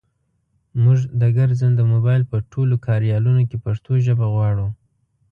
مونږ 0.81 0.99
د 1.21 1.23
ګرځنده 1.37 1.83
مبایل 1.93 2.23
په 2.31 2.37
ټولو 2.51 2.75
کاریالونو 2.87 3.41
کې 3.49 3.57
پښتو 3.65 3.91
ژبه 4.05 4.25
غواړو. 4.33 4.67